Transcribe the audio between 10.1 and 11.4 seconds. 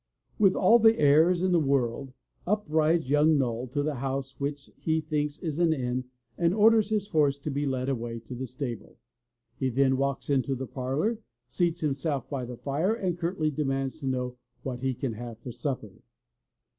into the parlor,